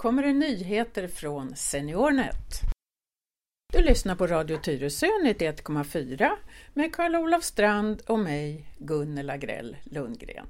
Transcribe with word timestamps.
kommer 0.00 0.22
det 0.22 0.32
nyheter 0.32 1.08
från 1.08 1.56
SeniorNet. 1.56 2.60
Du 3.72 3.82
lyssnar 3.82 4.14
på 4.14 4.26
Radio 4.26 4.56
Tyresö 4.56 5.06
91,4 5.06 6.30
med 6.74 6.94
Karl-Olof 6.94 7.44
Strand 7.44 8.02
och 8.06 8.18
mig, 8.18 8.66
Gunnel 8.78 9.30
Agrell 9.30 9.76
Lundgren. 9.84 10.46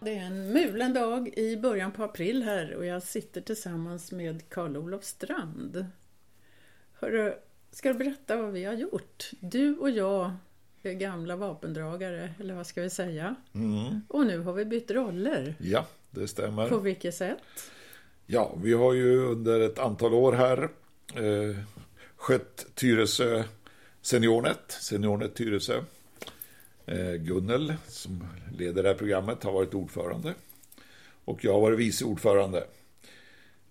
Det 0.00 0.14
är 0.14 0.22
en 0.22 0.52
mulen 0.52 0.94
dag 0.94 1.28
i 1.28 1.56
början 1.56 1.92
på 1.92 2.04
april 2.04 2.42
här 2.42 2.74
och 2.74 2.86
jag 2.86 3.02
sitter 3.02 3.40
tillsammans 3.40 4.12
med 4.12 4.48
Karl-Olof 4.48 5.04
Strand. 5.04 5.86
Hörru, 6.92 7.34
ska 7.70 7.92
du 7.92 7.98
berätta 7.98 8.36
vad 8.36 8.52
vi 8.52 8.64
har 8.64 8.74
gjort? 8.74 9.30
Du 9.40 9.76
och 9.76 9.90
jag 9.90 10.32
är 10.82 10.92
gamla 10.92 11.36
vapendragare, 11.36 12.34
eller 12.40 12.54
vad 12.54 12.66
ska 12.66 12.82
vi 12.82 12.90
säga? 12.90 13.34
Mm. 13.54 14.00
Och 14.08 14.26
nu 14.26 14.38
har 14.38 14.52
vi 14.52 14.64
bytt 14.64 14.90
roller. 14.90 15.54
Ja, 15.60 15.86
det 16.10 16.28
stämmer. 16.28 16.68
På 16.68 16.78
vilket 16.78 17.14
sätt? 17.14 17.72
Ja, 18.34 18.54
vi 18.62 18.72
har 18.72 18.92
ju 18.92 19.18
under 19.18 19.60
ett 19.60 19.78
antal 19.78 20.14
år 20.14 20.32
här 20.32 20.62
eh, 21.14 21.56
skött 22.16 22.66
Tyresö 22.74 23.44
Seniornet, 24.02 24.58
Seniornet 24.68 25.34
Tyresö. 25.34 25.82
Eh, 26.86 27.12
Gunnel, 27.12 27.74
som 27.86 28.24
leder 28.58 28.82
det 28.82 28.88
här 28.88 28.96
programmet, 28.96 29.42
har 29.42 29.52
varit 29.52 29.74
ordförande. 29.74 30.34
Och 31.24 31.44
jag 31.44 31.52
har 31.52 31.60
varit 31.60 31.78
vice 31.78 32.04
ordförande. 32.04 32.66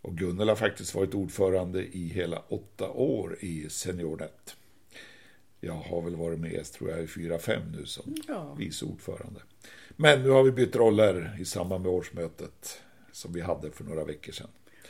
Och 0.02 0.18
Gunnel 0.18 0.50
har 0.50 0.56
faktiskt 0.56 0.96
varit 0.96 1.14
ordförande 1.14 1.84
i 1.84 2.08
hela 2.08 2.40
åtta 2.48 2.90
år 2.90 3.38
i 3.40 3.70
Seniornet. 3.70 4.56
Jag 5.60 5.74
har 5.74 6.02
väl 6.02 6.16
varit 6.16 6.40
med, 6.40 6.66
tror 6.66 6.90
jag, 6.90 7.04
i 7.04 7.08
fyra, 7.08 7.40
fem 7.40 7.62
nu 7.78 7.86
som 7.86 8.16
ja. 8.28 8.56
vice 8.58 8.86
ordförande. 8.86 9.40
Men 9.90 10.24
nu 10.24 10.30
har 10.30 10.44
vi 10.44 10.52
bytt 10.52 10.76
roller 10.76 11.38
i 11.40 11.46
samband 11.46 11.84
med 11.84 11.92
årsmötet 11.92 12.82
som 13.12 13.34
vi 13.34 13.42
hade 13.42 13.72
för 13.72 13.84
några 13.84 14.04
veckor 14.04 14.32
sedan. 14.32 14.48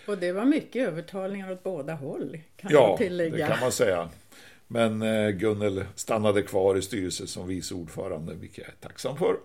Och 0.08 0.18
det 0.18 0.32
var 0.32 0.46
mycket 0.46 0.88
övertalningar 0.88 1.52
åt 1.52 1.64
båda 1.64 1.94
håll, 1.94 2.40
kan 2.56 2.72
ja, 2.74 2.88
man 2.88 2.98
tillägga. 2.98 3.38
det 3.38 3.54
kan 3.54 3.60
man 3.60 3.72
säga. 3.72 4.10
Men 4.68 5.02
eh, 5.02 5.30
Gunnel 5.30 5.84
stannade 5.96 6.42
kvar 6.42 6.76
i 6.76 6.82
styrelsen 6.82 7.28
som 7.28 7.48
vice 7.48 7.74
ordförande, 7.74 8.34
vilket 8.34 8.58
jag 8.58 8.68
är 8.68 8.74
tacksam 8.80 9.18
för. 9.18 9.38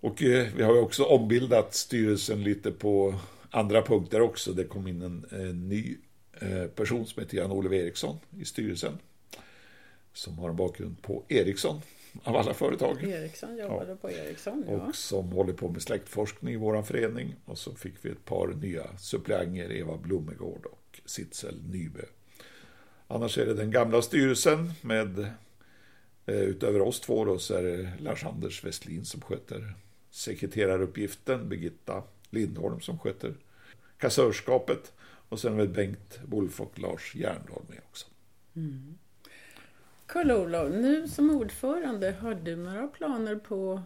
Och 0.00 0.22
eh, 0.22 0.46
vi 0.56 0.62
har 0.62 0.80
också 0.80 1.04
ombildat 1.04 1.74
styrelsen 1.74 2.44
lite 2.44 2.70
på 2.70 3.14
andra 3.50 3.82
punkter 3.82 4.20
också. 4.20 4.52
Det 4.52 4.64
kom 4.64 4.86
in 4.86 5.02
en, 5.02 5.26
en 5.30 5.68
ny 5.68 5.96
eh, 6.40 6.66
person 6.66 7.06
som 7.06 7.22
heter 7.22 7.36
Jan-Olof 7.36 7.72
Eriksson 7.72 8.18
i 8.38 8.44
styrelsen. 8.44 8.98
Som 10.12 10.38
har 10.38 10.50
en 10.50 10.56
bakgrund 10.56 11.02
på 11.02 11.24
Ericsson 11.28 11.80
av 12.24 12.36
alla 12.36 12.54
företag. 12.54 13.02
Ericsson 13.02 13.56
jobbade 13.56 13.90
ja. 13.90 13.96
på 13.96 14.10
Ericsson, 14.10 14.64
ja. 14.68 14.72
Och 14.72 14.94
som 14.94 15.32
håller 15.32 15.52
på 15.52 15.68
med 15.68 15.82
släktforskning 15.82 16.54
i 16.54 16.56
vår 16.56 16.82
förening. 16.82 17.34
Och 17.44 17.58
så 17.58 17.74
fick 17.74 17.94
vi 18.02 18.10
ett 18.10 18.24
par 18.24 18.48
nya 18.48 18.98
suppleanter, 18.98 19.72
Eva 19.72 19.96
Blomegård 19.96 20.66
och 20.66 21.00
Sitzel 21.04 21.62
Nybe. 21.70 22.04
Annars 23.08 23.38
är 23.38 23.46
det 23.46 23.54
den 23.54 23.70
gamla 23.70 24.02
styrelsen 24.02 24.72
med 24.80 25.18
eh, 26.26 26.40
utöver 26.40 26.80
oss 26.80 27.00
två 27.00 27.24
då, 27.24 27.38
så 27.38 27.54
är 27.54 27.62
det 27.62 27.92
Lars-Anders 27.98 28.64
Westlin 28.64 29.04
som 29.04 29.20
sköter 29.20 29.74
sekreteraruppgiften, 30.10 31.48
Birgitta 31.48 32.02
Lindholm 32.30 32.80
som 32.80 32.98
sköter 32.98 33.34
kassörskapet 33.98 34.92
och 35.28 35.40
sen 35.40 35.54
är 35.54 35.58
det 35.58 35.68
Bengt 35.68 36.20
Wolf 36.24 36.60
och 36.60 36.78
Lars 36.78 37.14
Järndahl 37.14 37.62
med 37.68 37.80
också. 37.90 38.06
Mm. 38.56 38.98
Karl-Olof, 40.12 40.70
nu 40.70 41.08
som 41.08 41.30
ordförande, 41.30 42.14
har 42.20 42.34
du 42.34 42.56
några 42.56 42.86
planer 42.86 43.36
på 43.36 43.82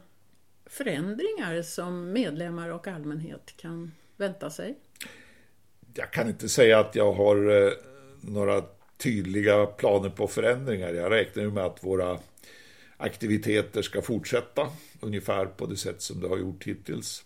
förändringar 0.67 1.63
som 1.63 2.13
medlemmar 2.13 2.69
och 2.69 2.87
allmänhet 2.89 3.55
kan 3.57 3.93
vänta 4.17 4.51
sig? 4.51 4.79
Jag 5.95 6.13
kan 6.13 6.29
inte 6.29 6.49
säga 6.49 6.79
att 6.79 6.95
jag 6.95 7.13
har 7.13 7.67
eh, 7.67 7.73
några 8.21 8.63
tydliga 8.97 9.67
planer 9.67 10.11
på 10.11 10.29
förändringar. 10.29 10.95
Jag 10.95 11.13
räknar 11.13 11.43
ju 11.43 11.51
med 11.51 11.65
att 11.65 11.85
våra 11.85 12.19
aktiviteter 12.97 13.83
ska 13.83 14.03
fortsätta 14.03 14.69
ungefär 15.01 15.47
på 15.47 15.67
det 15.67 15.77
sätt 15.77 16.03
som 16.03 16.21
det 16.21 16.29
har 16.29 16.39
gjort 16.39 16.65
hittills. 16.65 17.25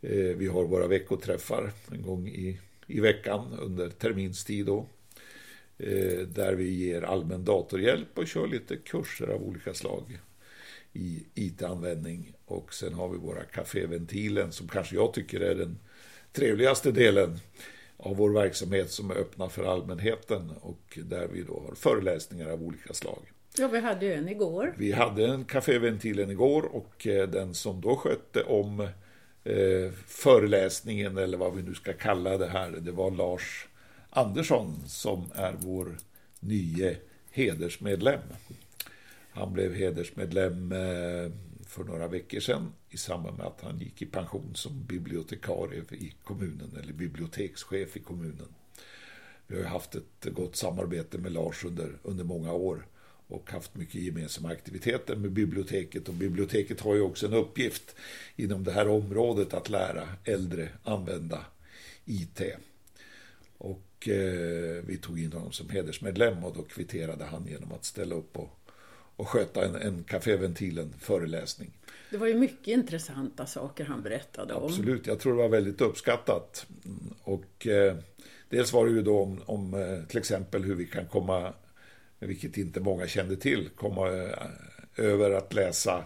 Eh, 0.00 0.36
vi 0.36 0.46
har 0.46 0.64
våra 0.64 0.86
veckoträffar 0.86 1.72
en 1.92 2.02
gång 2.02 2.28
i, 2.28 2.60
i 2.86 3.00
veckan 3.00 3.58
under 3.60 3.90
terminstid 3.90 4.66
då. 4.66 4.86
Eh, 5.82 6.26
där 6.26 6.54
vi 6.54 6.70
ger 6.70 7.02
allmän 7.02 7.44
datorhjälp 7.44 8.18
och 8.18 8.26
kör 8.26 8.46
lite 8.46 8.76
kurser 8.76 9.26
av 9.26 9.42
olika 9.42 9.74
slag 9.74 10.18
i 10.92 11.24
IT-användning. 11.34 12.32
Och 12.44 12.74
sen 12.74 12.94
har 12.94 13.08
vi 13.08 13.18
våra 13.18 13.44
kaféventilen 13.44 14.52
som 14.52 14.68
kanske 14.68 14.94
jag 14.94 15.14
tycker 15.14 15.40
är 15.40 15.54
den 15.54 15.78
trevligaste 16.32 16.92
delen 16.92 17.38
av 17.96 18.16
vår 18.16 18.30
verksamhet 18.30 18.90
som 18.90 19.10
är 19.10 19.14
öppna 19.14 19.48
för 19.48 19.64
allmänheten 19.64 20.50
och 20.60 20.98
där 21.04 21.28
vi 21.32 21.42
då 21.42 21.62
har 21.68 21.74
föreläsningar 21.74 22.50
av 22.50 22.62
olika 22.62 22.94
slag. 22.94 23.32
Ja, 23.58 23.68
vi 23.68 23.80
hade 23.80 24.06
ju 24.06 24.12
en 24.12 24.28
igår. 24.28 24.74
Vi 24.78 24.92
hade 24.92 25.26
en 25.26 25.44
kaféventilen 25.44 26.30
igår 26.30 26.62
och 26.62 27.06
eh, 27.06 27.28
den 27.28 27.54
som 27.54 27.80
då 27.80 27.96
skötte 27.96 28.42
om 28.42 28.80
eh, 29.44 29.92
föreläsningen 30.06 31.18
eller 31.18 31.38
vad 31.38 31.56
vi 31.56 31.62
nu 31.62 31.74
ska 31.74 31.92
kalla 31.92 32.38
det 32.38 32.46
här, 32.46 32.70
det 32.70 32.92
var 32.92 33.10
Lars 33.10 33.66
Andersson 34.10 34.82
som 34.86 35.30
är 35.34 35.56
vår 35.58 35.98
nye 36.40 36.96
hedersmedlem. 37.30 38.20
Han 39.30 39.52
blev 39.52 39.74
hedersmedlem 39.74 40.72
eh, 40.72 41.32
för 41.66 41.84
några 41.84 42.08
veckor 42.08 42.40
sedan 42.40 42.72
i 42.88 42.96
samband 42.96 43.36
med 43.36 43.46
att 43.46 43.60
han 43.60 43.78
gick 43.78 44.02
i 44.02 44.06
pension 44.06 44.54
som 44.54 44.84
bibliotekarie 44.84 45.84
i 45.90 46.14
kommunen 46.24 46.76
eller 46.82 46.92
bibliotekschef 46.92 47.96
i 47.96 48.00
kommunen. 48.00 48.48
Vi 49.46 49.62
har 49.62 49.68
haft 49.68 49.94
ett 49.94 50.24
gott 50.24 50.56
samarbete 50.56 51.18
med 51.18 51.32
Lars 51.32 51.64
under, 51.64 51.98
under 52.02 52.24
många 52.24 52.52
år 52.52 52.86
och 53.26 53.50
haft 53.50 53.74
mycket 53.74 53.94
gemensamma 53.94 54.48
aktiviteter 54.48 55.16
med 55.16 55.32
biblioteket 55.32 56.08
och 56.08 56.14
biblioteket 56.14 56.80
har 56.80 56.94
ju 56.94 57.00
också 57.00 57.26
en 57.26 57.34
uppgift 57.34 57.94
inom 58.36 58.64
det 58.64 58.72
här 58.72 58.88
området 58.88 59.54
att 59.54 59.68
lära 59.68 60.08
äldre 60.24 60.68
använda 60.84 61.44
IT. 62.04 62.40
Och 63.58 63.89
eh, 64.08 64.84
vi 64.86 64.98
tog 65.02 65.20
in 65.20 65.32
honom 65.32 65.52
som 65.52 65.70
hedersmedlem 65.70 66.44
och 66.44 66.56
då 66.56 66.62
kvitterade 66.62 67.24
han 67.24 67.46
genom 67.46 67.72
att 67.72 67.84
ställa 67.84 68.14
upp 68.14 68.38
och, 68.38 68.58
och 69.16 69.28
sköta 69.28 69.64
en, 69.64 69.74
en 69.74 70.04
Caféventilen 70.04 70.94
föreläsning. 70.98 71.70
Det 72.10 72.16
var 72.16 72.26
ju 72.26 72.34
mycket 72.34 72.68
intressanta 72.68 73.46
saker 73.46 73.84
han 73.84 74.02
berättade 74.02 74.54
om. 74.54 74.64
Absolut, 74.64 75.06
jag 75.06 75.20
tror 75.20 75.32
det 75.32 75.42
var 75.42 75.48
väldigt 75.48 75.80
uppskattat. 75.80 76.66
Och 77.22 77.66
eh, 77.66 77.96
dels 78.48 78.72
var 78.72 78.86
det 78.86 78.92
ju 78.92 79.02
då 79.02 79.22
om, 79.22 79.40
om 79.46 79.74
eh, 79.74 80.08
till 80.08 80.18
exempel 80.18 80.64
hur 80.64 80.74
vi 80.74 80.86
kan 80.86 81.06
komma, 81.06 81.52
vilket 82.18 82.56
inte 82.56 82.80
många 82.80 83.06
kände 83.06 83.36
till, 83.36 83.68
komma 83.76 84.08
eh, 84.08 84.46
över 84.96 85.30
att 85.30 85.54
läsa, 85.54 86.04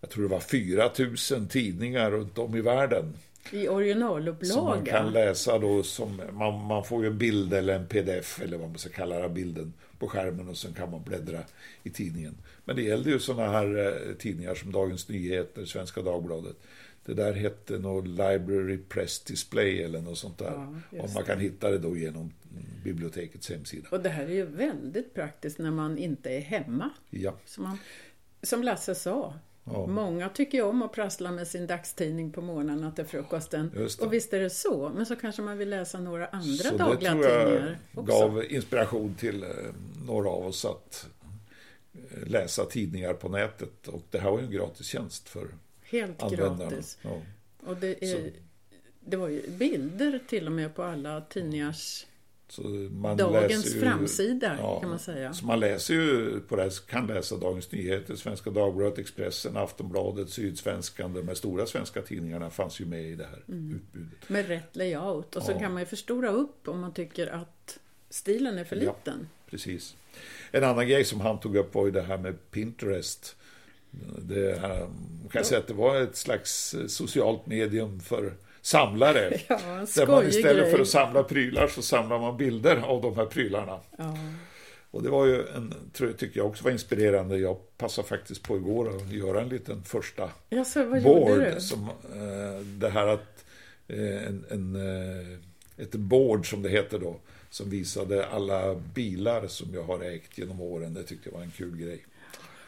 jag 0.00 0.10
tror 0.10 0.22
det 0.22 0.28
var 0.28 0.40
4 0.40 0.90
000 1.38 1.48
tidningar 1.48 2.10
runt 2.10 2.38
om 2.38 2.56
i 2.56 2.60
världen. 2.60 3.04
I 3.52 3.68
originalupplaga? 3.68 4.54
Som 4.54 4.64
man 4.64 4.84
kan 4.84 5.12
läsa 5.12 5.58
då, 5.58 5.82
som, 5.82 6.22
man, 6.32 6.66
man 6.66 6.84
får 6.84 7.02
ju 7.02 7.10
en 7.10 7.18
bild 7.18 7.54
eller 7.54 7.74
en 7.74 7.86
pdf 7.86 8.40
eller 8.42 8.58
vad 8.58 8.68
man 8.68 8.78
ska 8.78 8.90
kalla 8.90 9.18
det, 9.18 9.28
bilden 9.28 9.72
på 9.98 10.08
skärmen 10.08 10.48
och 10.48 10.56
sen 10.56 10.72
kan 10.72 10.90
man 10.90 11.02
bläddra 11.02 11.38
i 11.82 11.90
tidningen. 11.90 12.36
Men 12.64 12.76
det 12.76 12.82
gällde 12.82 13.10
ju 13.10 13.18
sådana 13.18 13.52
här 13.52 13.86
eh, 13.86 14.14
tidningar 14.14 14.54
som 14.54 14.72
Dagens 14.72 15.08
Nyheter, 15.08 15.64
Svenska 15.64 16.02
Dagbladet. 16.02 16.56
Det 17.04 17.14
där 17.14 17.32
hette 17.32 17.78
nog 17.78 18.06
Library 18.06 18.78
Press 18.78 19.20
Display 19.20 19.82
eller 19.82 20.00
något 20.00 20.18
sånt 20.18 20.38
där. 20.38 20.52
Ja, 20.90 21.02
och 21.02 21.10
man 21.14 21.24
kan 21.24 21.38
hitta 21.38 21.70
det 21.70 21.78
då 21.78 21.96
genom 21.96 22.32
bibliotekets 22.84 23.50
hemsida. 23.50 23.88
Och 23.90 24.00
det 24.00 24.08
här 24.08 24.24
är 24.24 24.34
ju 24.34 24.46
väldigt 24.46 25.14
praktiskt 25.14 25.58
när 25.58 25.70
man 25.70 25.98
inte 25.98 26.30
är 26.30 26.40
hemma. 26.40 26.90
Ja. 27.10 27.36
Som, 27.44 27.64
man, 27.64 27.78
som 28.42 28.62
Lasse 28.62 28.94
sa, 28.94 29.34
Ja. 29.72 29.86
Många 29.86 30.28
tycker 30.28 30.62
om 30.62 30.82
att 30.82 30.92
prassla 30.92 31.30
med 31.30 31.48
sin 31.48 31.66
dagstidning 31.66 32.32
på 32.32 32.40
morgonen 32.40 32.94
till 32.94 33.04
frukosten. 33.04 33.88
Och 34.00 34.12
visst 34.12 34.32
är 34.32 34.40
det 34.40 34.50
så, 34.50 34.92
men 34.94 35.06
så 35.06 35.16
kanske 35.16 35.42
man 35.42 35.58
vill 35.58 35.70
läsa 35.70 36.00
några 36.00 36.26
andra 36.26 36.64
så 36.64 36.76
dagliga 36.76 37.12
tidningar 37.12 37.78
också. 37.94 38.02
Det 38.02 38.12
gav 38.12 38.44
inspiration 38.48 39.14
till 39.14 39.42
eh, 39.42 39.48
några 40.06 40.28
av 40.28 40.46
oss 40.46 40.64
att 40.64 41.06
eh, 41.92 42.26
läsa 42.26 42.64
tidningar 42.64 43.14
på 43.14 43.28
nätet. 43.28 43.88
Och 43.88 44.02
det 44.10 44.18
här 44.18 44.30
var 44.30 44.38
ju 44.38 44.44
en 44.44 44.50
gratis 44.50 44.86
tjänst 44.86 45.28
för 45.28 45.48
Helt 45.82 46.22
användarna. 46.22 46.70
gratis. 46.70 46.98
Ja. 47.02 47.20
Och 47.66 47.76
det, 47.76 48.04
är, 48.04 48.32
det 49.00 49.16
var 49.16 49.28
ju 49.28 49.50
bilder 49.50 50.20
till 50.28 50.46
och 50.46 50.52
med 50.52 50.74
på 50.74 50.82
alla 50.82 51.20
tidningars 51.20 52.06
Dagens 53.16 53.76
ju, 53.76 53.80
framsida 53.80 54.56
ja, 54.58 54.80
kan 54.80 54.90
man 54.90 54.98
säga. 54.98 55.32
Så 55.32 55.46
man 55.46 55.60
läser 55.60 55.94
ju 55.94 56.40
på 56.40 56.56
det 56.56 56.86
kan 56.86 57.06
läsa 57.06 57.36
Dagens 57.36 57.72
Nyheter, 57.72 58.16
Svenska 58.16 58.50
Dagbladet, 58.50 58.98
Expressen, 58.98 59.56
Aftonbladet, 59.56 60.30
Sydsvenskan. 60.30 61.14
De 61.14 61.28
här 61.28 61.34
stora 61.34 61.66
svenska 61.66 62.02
tidningarna 62.02 62.50
fanns 62.50 62.80
ju 62.80 62.84
med 62.84 63.04
i 63.04 63.14
det 63.14 63.24
här 63.24 63.42
mm. 63.48 63.76
utbudet. 63.76 64.28
Med 64.28 64.48
rätt 64.48 64.76
layout. 64.76 65.36
Och 65.36 65.42
så 65.42 65.52
kan 65.52 65.72
man 65.72 65.82
ju 65.82 65.86
förstora 65.86 66.30
upp 66.30 66.68
om 66.68 66.80
man 66.80 66.92
tycker 66.92 67.26
att 67.26 67.78
stilen 68.10 68.58
är 68.58 68.64
för 68.64 68.76
liten. 68.76 68.94
Ja, 69.04 69.50
precis. 69.50 69.96
En 70.50 70.64
annan 70.64 70.88
grej 70.88 71.04
som 71.04 71.20
han 71.20 71.40
tog 71.40 71.56
upp 71.56 71.74
var 71.74 71.86
ju 71.86 71.92
det 71.92 72.02
här 72.02 72.18
med 72.18 72.50
Pinterest. 72.50 73.36
Det, 74.18 74.60
här, 74.60 74.78
kan 74.78 74.90
ja. 75.32 75.44
säga 75.44 75.60
att 75.60 75.66
det 75.66 75.74
var 75.74 75.96
ett 75.96 76.16
slags 76.16 76.76
socialt 76.88 77.46
medium 77.46 78.00
för 78.00 78.34
samlare. 78.70 79.40
Ja, 79.48 79.58
där 79.96 80.06
man 80.06 80.28
istället 80.28 80.62
grej. 80.62 80.70
för 80.70 80.78
att 80.80 80.88
samla 80.88 81.22
prylar 81.22 81.68
så 81.68 81.82
samlar 81.82 82.18
man 82.18 82.36
bilder 82.36 82.76
av 82.76 83.02
de 83.02 83.16
här 83.16 83.26
prylarna. 83.26 83.80
Ja. 83.98 84.18
Och 84.90 85.02
det 85.02 85.10
var 85.10 85.26
ju 85.26 85.46
en, 85.56 85.74
tror 85.92 86.10
jag, 86.10 86.18
tycker 86.18 86.40
jag 86.40 86.46
också 86.46 86.64
var 86.64 86.70
inspirerande. 86.70 87.38
Jag 87.38 87.76
passade 87.76 88.08
faktiskt 88.08 88.42
på 88.42 88.56
igår 88.56 88.96
att 88.96 89.12
göra 89.12 89.40
en 89.40 89.48
liten 89.48 89.82
första 89.82 90.30
Ja, 90.48 90.64
så 90.64 90.84
vad 90.84 91.02
board. 91.02 91.38
du? 91.38 91.60
Som, 91.60 91.88
eh, 91.88 92.60
det 92.60 92.88
här 92.88 93.06
att 93.06 93.44
eh, 93.88 94.26
en, 94.26 94.44
en, 94.50 94.76
eh, 94.76 95.38
ett 95.84 95.92
board 95.92 96.50
som 96.50 96.62
det 96.62 96.68
heter 96.68 96.98
då. 96.98 97.16
Som 97.50 97.70
visade 97.70 98.26
alla 98.26 98.74
bilar 98.74 99.46
som 99.46 99.74
jag 99.74 99.82
har 99.82 100.00
ägt 100.00 100.38
genom 100.38 100.60
åren. 100.60 100.94
Det 100.94 101.02
tyckte 101.02 101.28
jag 101.28 101.36
var 101.36 101.44
en 101.44 101.50
kul 101.50 101.76
grej. 101.76 102.04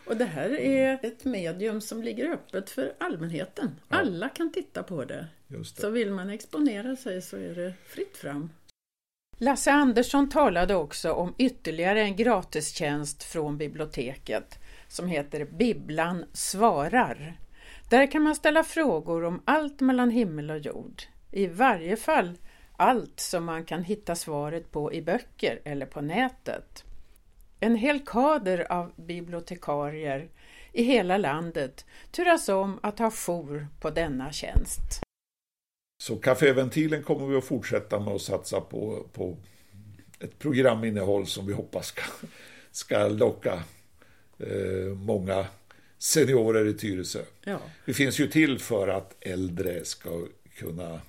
Och 0.06 0.16
det 0.16 0.24
här 0.24 0.60
är 0.60 0.98
ett 1.02 1.24
medium 1.24 1.80
som 1.80 2.02
ligger 2.02 2.30
öppet 2.30 2.70
för 2.70 2.92
allmänheten. 2.98 3.80
Alla 3.88 4.28
kan 4.28 4.52
titta 4.52 4.82
på 4.82 5.04
det. 5.04 5.26
Just 5.48 5.76
det. 5.76 5.82
Så 5.82 5.90
vill 5.90 6.10
man 6.10 6.30
exponera 6.30 6.96
sig 6.96 7.22
så 7.22 7.36
är 7.36 7.54
det 7.54 7.74
fritt 7.86 8.16
fram. 8.16 8.50
Lasse 9.38 9.72
Andersson 9.72 10.28
talade 10.28 10.74
också 10.74 11.12
om 11.12 11.34
ytterligare 11.38 12.02
en 12.02 12.16
gratistjänst 12.16 13.22
från 13.22 13.58
biblioteket 13.58 14.58
som 14.88 15.08
heter 15.08 15.44
Bibblan 15.44 16.24
svarar. 16.32 17.38
Där 17.90 18.10
kan 18.10 18.22
man 18.22 18.34
ställa 18.34 18.64
frågor 18.64 19.24
om 19.24 19.42
allt 19.44 19.80
mellan 19.80 20.10
himmel 20.10 20.50
och 20.50 20.58
jord. 20.58 21.02
I 21.30 21.46
varje 21.46 21.96
fall 21.96 22.38
allt 22.76 23.20
som 23.20 23.44
man 23.44 23.64
kan 23.64 23.84
hitta 23.84 24.14
svaret 24.14 24.70
på 24.70 24.92
i 24.92 25.02
böcker 25.02 25.60
eller 25.64 25.86
på 25.86 26.00
nätet. 26.00 26.84
En 27.60 27.76
hel 27.76 28.00
kader 28.06 28.72
av 28.72 28.92
bibliotekarier 28.96 30.28
i 30.72 30.82
hela 30.82 31.18
landet 31.18 31.84
turas 32.10 32.48
om 32.48 32.78
att 32.82 32.98
ha 32.98 33.10
jour 33.10 33.66
på 33.80 33.90
denna 33.90 34.32
tjänst. 34.32 35.02
Så 36.02 36.16
Caféventilen 36.16 37.02
kommer 37.02 37.26
vi 37.26 37.36
att 37.36 37.44
fortsätta 37.44 38.00
med 38.00 38.14
att 38.14 38.22
satsa 38.22 38.60
på, 38.60 39.06
på 39.12 39.36
ett 40.20 40.38
programinnehåll 40.38 41.26
som 41.26 41.46
vi 41.46 41.52
hoppas 41.52 41.86
ska, 41.86 42.02
ska 42.70 43.08
locka 43.08 43.62
eh, 44.38 44.94
många 44.94 45.46
seniorer 45.98 46.66
i 46.66 46.74
Tyresö. 46.74 47.22
Ja. 47.44 47.58
Vi 47.84 47.94
finns 47.94 48.20
ju 48.20 48.28
till 48.28 48.58
för 48.58 48.88
att 48.88 49.16
äldre 49.20 49.84
ska 49.84 50.26
kunna 50.54 51.00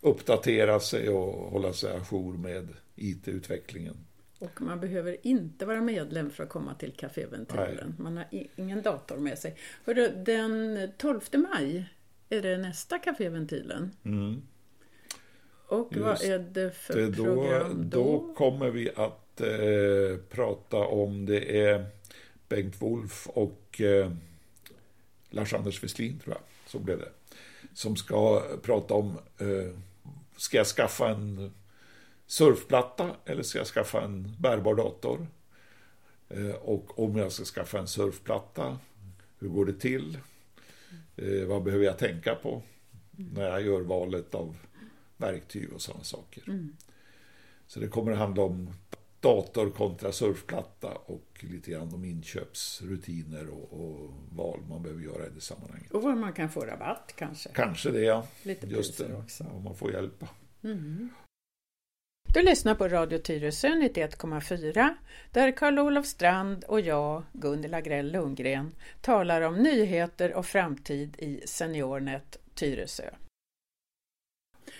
uppdatera 0.00 0.80
sig 0.80 1.08
och 1.08 1.50
hålla 1.50 1.72
sig 1.72 1.92
ajour 1.92 2.32
med 2.32 2.68
IT-utvecklingen. 2.96 3.96
Och 4.38 4.62
man 4.62 4.80
behöver 4.80 5.16
inte 5.26 5.66
vara 5.66 5.80
medlem 5.80 6.30
för 6.30 6.44
att 6.44 6.48
komma 6.48 6.74
till 6.74 6.92
Caféventilen. 6.92 7.76
Nej. 7.88 7.94
Man 7.98 8.16
har 8.16 8.26
ingen 8.56 8.82
dator 8.82 9.16
med 9.16 9.38
sig. 9.38 9.56
Hörru, 9.84 10.08
den 10.08 10.78
12 10.98 11.20
maj 11.32 11.88
är 12.28 12.42
det 12.42 12.58
nästa 12.58 12.98
Caféventilen. 12.98 13.90
Mm. 14.04 14.42
Och 15.68 15.88
Just 15.92 16.04
vad 16.04 16.22
är 16.22 16.38
det 16.38 16.70
för 16.70 16.94
Det, 16.94 17.10
då, 17.10 17.24
program 17.24 17.90
då? 17.90 18.02
då 18.02 18.34
kommer 18.34 18.70
vi 18.70 18.90
att 18.96 19.40
eh, 19.40 20.20
prata 20.30 20.76
om 20.76 21.26
det 21.26 21.60
är 21.66 21.86
Bengt 22.48 22.82
Wolf 22.82 23.26
och 23.26 23.80
eh, 23.80 24.12
Lars-Anders 25.30 25.82
Westlin 25.82 26.18
tror 26.18 26.34
jag, 26.34 26.70
så 26.70 26.78
blev 26.78 26.98
det. 26.98 27.08
Som 27.74 27.96
ska 27.96 28.42
prata 28.62 28.94
om, 28.94 29.18
eh, 29.38 29.78
ska 30.36 30.56
jag 30.56 30.66
skaffa 30.66 31.08
en 31.08 31.52
surfplatta 32.26 33.16
eller 33.24 33.42
ska 33.42 33.58
jag 33.58 33.66
skaffa 33.66 34.02
en 34.02 34.36
bärbar 34.38 34.74
dator? 34.74 35.26
Eh, 36.28 36.50
och 36.50 37.04
om 37.04 37.16
jag 37.16 37.32
ska 37.32 37.44
skaffa 37.44 37.78
en 37.78 37.88
surfplatta, 37.88 38.78
hur 39.38 39.48
går 39.48 39.66
det 39.66 39.80
till? 39.80 40.18
Eh, 41.16 41.46
vad 41.46 41.62
behöver 41.62 41.84
jag 41.84 41.98
tänka 41.98 42.34
på 42.34 42.62
när 43.10 43.42
jag 43.42 43.62
gör 43.62 43.80
valet 43.80 44.34
av 44.34 44.56
verktyg 45.16 45.72
och 45.72 45.82
sådana 45.82 46.04
saker? 46.04 46.42
Mm. 46.46 46.76
Så 47.66 47.80
det 47.80 47.88
kommer 47.88 48.12
att 48.12 48.18
handla 48.18 48.42
om 48.42 48.70
dator 49.20 49.70
kontra 49.70 50.12
surfplatta 50.12 50.88
och 50.94 51.44
lite 51.50 51.70
grann 51.70 51.94
om 51.94 52.04
inköpsrutiner 52.04 53.48
och, 53.48 53.72
och 53.72 54.10
val 54.30 54.60
man 54.68 54.82
behöver 54.82 55.02
göra 55.02 55.26
i 55.26 55.30
det 55.34 55.40
sammanhanget. 55.40 55.92
Och 55.92 56.02
var 56.02 56.14
man 56.14 56.32
kan 56.32 56.50
få 56.50 56.60
rabatt 56.60 57.12
kanske. 57.16 57.48
Kanske 57.54 57.90
det, 57.90 58.00
ja. 58.00 58.26
Lite 58.42 58.66
Just 58.66 58.96
priser 58.96 59.08
det. 59.08 59.16
också. 59.16 59.44
Om 59.44 59.64
man 59.64 59.74
får 59.76 59.92
hjälp. 59.92 60.24
Mm. 60.62 61.08
Du 62.36 62.42
lyssnar 62.42 62.74
på 62.74 62.88
Radio 62.88 63.18
Tyresö 63.18 63.68
91,4 63.68 64.94
där 65.32 65.52
Karl-Olof 65.52 66.06
Strand 66.06 66.64
och 66.64 66.80
jag, 66.80 67.22
Gunilla 67.32 67.80
Grell 67.80 68.12
Lundgren, 68.12 68.74
talar 69.00 69.40
om 69.40 69.54
nyheter 69.54 70.34
och 70.34 70.46
framtid 70.46 71.16
i 71.18 71.40
Seniornet 71.46 72.38
Tyresö. 72.54 73.10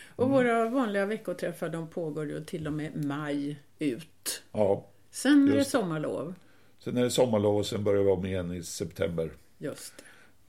Och 0.07 0.25
Mm. 0.25 0.37
våra 0.37 0.69
vanliga 0.69 1.07
veckoträffar 1.07 1.69
de 1.69 1.89
pågår 1.89 2.27
ju 2.27 2.45
till 2.45 2.67
och 2.67 2.73
med 2.73 3.05
maj 3.05 3.59
ut. 3.79 4.43
Ja, 4.53 4.87
Sen 5.11 5.49
är 5.53 5.57
det 5.57 5.65
sommarlov. 5.65 6.35
sen 6.79 6.97
är 6.97 7.03
det 7.03 7.11
sommarlov 7.11 7.57
och 7.57 7.67
sen 7.67 7.85
börjar 7.85 8.03
vi 8.03 8.11
om 8.11 8.27
igen 8.27 8.53
i 8.53 8.63
september. 8.63 9.31
Just 9.59 9.97
det. 9.97 10.05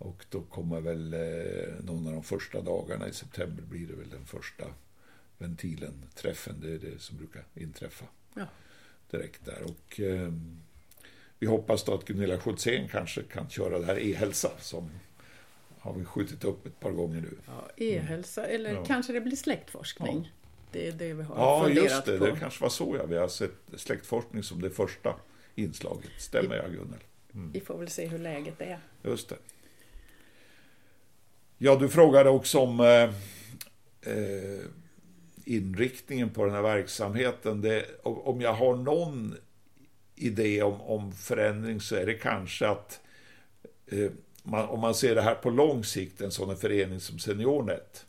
Och 0.06 0.26
då 0.30 0.42
kommer 0.42 0.82
väl 0.82 1.14
eh, 1.14 1.20
någon 1.84 2.08
av 2.08 2.14
de 2.14 2.24
första 2.24 2.62
dagarna 2.62 3.08
i 3.08 3.14
september 3.14 3.64
blir 3.64 3.88
det 3.88 3.96
väl 3.96 4.10
den 4.10 4.26
första 4.26 4.66
ventilen, 5.38 6.06
träffen. 6.16 6.56
Det 6.62 6.72
är 6.74 6.78
det 6.92 7.02
som 7.02 7.18
brukar 7.18 7.44
inträffa 7.56 8.06
Ja. 8.34 8.46
direkt 9.12 9.46
där. 9.46 9.62
Och 9.64 10.00
eh, 10.00 10.32
vi 11.40 11.48
hoppas 11.48 11.84
då 11.84 11.94
att 11.94 12.06
Gunilla 12.06 12.40
Schultzén 12.40 12.88
kanske 12.88 13.24
kan 13.24 13.50
köra 13.50 13.80
det 13.80 13.86
här 13.86 14.00
e-hälsa 14.00 14.52
som 14.60 14.90
har 15.80 15.94
vi 15.94 16.06
skjutit 16.06 16.44
upp 16.44 16.66
ett 16.66 16.80
par 16.80 16.92
gånger 16.92 17.22
nu. 17.22 17.38
Ja, 17.48 17.70
e-hälsa 17.78 18.46
eller 18.46 18.74
Ja. 18.74 18.86
kanske 18.86 19.14
det 19.14 19.22
blir 19.22 19.36
släktforskning. 19.36 20.32
Det 20.72 20.88
är 20.88 20.92
det 20.92 21.14
vi 21.14 21.24
har 21.24 21.36
Ja, 21.36 21.64
funderat 21.66 21.92
just 21.92 22.06
det. 22.06 22.18
på. 22.20 22.26
Det 22.26 22.36
kanske 22.40 22.62
var 22.62 22.70
så 22.70 22.96
ja. 23.00 23.06
Vi 23.06 23.18
har 23.18 23.28
sett 23.28 23.52
släktforskning 23.76 24.44
som 24.44 24.62
det 24.62 24.70
första 24.70 25.16
inslaget. 25.56 26.12
Stämmer 26.18 26.56
jag 26.56 26.72
Gunnel? 26.72 27.00
Vi 27.54 27.60
får 27.60 27.78
väl 27.78 27.90
se 27.90 28.08
hur 28.08 28.20
läget 28.20 28.62
är. 28.62 28.80
Just 29.04 29.30
det. 29.30 29.38
Ja, 31.58 31.76
du 31.76 31.90
frågade 31.90 32.30
också 32.30 32.60
om 32.60 32.80
eh, 32.80 33.04
eh, 34.14 34.66
inriktningen 35.48 36.30
på 36.30 36.46
den 36.46 36.54
här 36.54 36.62
verksamheten. 36.62 37.62
Det, 37.62 37.86
om 38.04 38.42
jag 38.42 38.54
har 38.54 38.76
någon 38.76 39.36
idé 40.16 40.64
om, 40.64 40.82
om 40.82 41.12
förändring 41.12 41.82
så 41.82 41.96
är 41.96 42.06
det 42.06 42.14
kanske 42.14 42.68
att 42.68 43.02
eh, 43.88 44.12
man, 44.44 44.70
om 44.70 44.80
man 44.80 44.96
ser 44.96 45.16
det 45.16 45.22
här 45.22 45.36
på 45.36 45.50
lång 45.50 45.84
sikt, 45.84 46.22
en 46.22 46.32
sån 46.32 46.58
förening 46.58 47.00
som 47.00 47.20
Seniornet, 47.20 48.06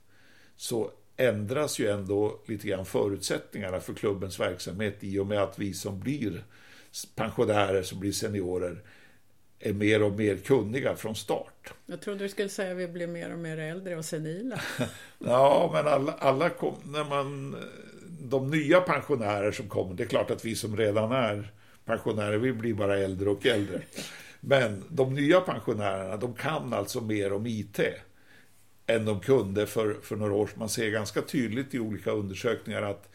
så 0.56 0.90
ändras 1.16 1.78
ju 1.78 1.88
ändå 1.88 2.40
lite 2.46 2.68
grann 2.68 2.84
förutsättningarna 2.84 3.80
för 3.80 3.94
klubbens 3.94 4.40
verksamhet 4.40 4.96
i 5.00 5.18
och 5.18 5.26
med 5.26 5.42
att 5.42 5.58
vi 5.58 5.74
som 5.74 6.00
blir 6.00 6.44
pensionärer, 7.14 7.82
som 7.82 8.00
blir 8.00 8.12
seniorer, 8.12 8.82
är 9.60 9.72
mer 9.72 10.02
och 10.02 10.12
mer 10.12 10.36
kunniga 10.36 10.96
från 10.96 11.16
start. 11.16 11.72
Jag 11.86 12.00
trodde 12.00 12.24
du 12.24 12.28
skulle 12.28 12.48
säga 12.48 12.72
att 12.72 12.78
vi 12.78 12.88
blir 12.88 13.06
mer 13.06 13.32
och 13.32 13.38
mer 13.38 13.58
äldre 13.58 13.96
och 13.96 14.04
senila. 14.04 14.60
Ja, 15.18 15.70
men 15.72 15.86
alla, 15.86 16.12
alla 16.12 16.50
kom, 16.50 16.74
när 16.84 17.04
man, 17.04 17.56
de 18.20 18.50
nya 18.50 18.80
pensionärer 18.80 19.52
som 19.52 19.68
kommer, 19.68 19.94
det 19.94 20.02
är 20.02 20.08
klart 20.08 20.30
att 20.30 20.44
vi 20.44 20.54
som 20.54 20.76
redan 20.76 21.12
är 21.12 21.52
pensionärer, 21.84 22.38
vi 22.38 22.52
blir 22.52 22.74
bara 22.74 22.98
äldre 22.98 23.30
och 23.30 23.46
äldre. 23.46 23.82
Men 24.40 24.84
de 24.88 25.14
nya 25.14 25.40
pensionärerna, 25.40 26.16
de 26.16 26.34
kan 26.34 26.72
alltså 26.72 27.00
mer 27.00 27.32
om 27.32 27.46
IT 27.46 27.80
än 28.86 29.04
de 29.04 29.20
kunde 29.20 29.66
för, 29.66 29.96
för 30.02 30.16
några 30.16 30.34
år 30.34 30.46
sedan. 30.46 30.58
Man 30.58 30.68
ser 30.68 30.90
ganska 30.90 31.22
tydligt 31.22 31.74
i 31.74 31.78
olika 31.78 32.10
undersökningar 32.10 32.82
att 32.82 33.08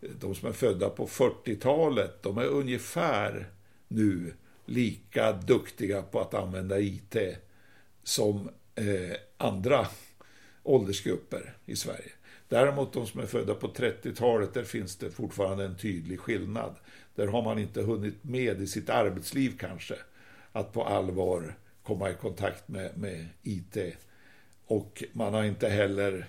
de 0.00 0.34
som 0.34 0.48
är 0.48 0.52
födda 0.52 0.90
på 0.90 1.06
40-talet, 1.06 2.22
de 2.22 2.38
är 2.38 2.46
ungefär 2.46 3.46
nu 3.88 4.32
lika 4.70 5.32
duktiga 5.32 6.02
på 6.02 6.20
att 6.20 6.34
använda 6.34 6.80
IT 6.80 7.16
som 8.02 8.50
eh, 8.74 9.16
andra 9.36 9.86
åldersgrupper 10.62 11.56
i 11.66 11.76
Sverige. 11.76 12.10
Däremot 12.48 12.92
de 12.92 13.06
som 13.06 13.20
är 13.20 13.26
födda 13.26 13.54
på 13.54 13.68
30-talet, 13.68 14.54
där 14.54 14.64
finns 14.64 14.96
det 14.96 15.10
fortfarande 15.10 15.64
en 15.64 15.76
tydlig 15.76 16.20
skillnad. 16.20 16.74
Där 17.14 17.26
har 17.26 17.42
man 17.42 17.58
inte 17.58 17.82
hunnit 17.82 18.24
med 18.24 18.60
i 18.60 18.66
sitt 18.66 18.90
arbetsliv 18.90 19.56
kanske, 19.58 19.94
att 20.52 20.72
på 20.72 20.84
allvar 20.84 21.54
komma 21.82 22.10
i 22.10 22.14
kontakt 22.14 22.68
med, 22.68 22.98
med 22.98 23.26
IT. 23.42 23.76
Och 24.66 25.04
man 25.12 25.34
har 25.34 25.44
inte 25.44 25.68
heller 25.68 26.28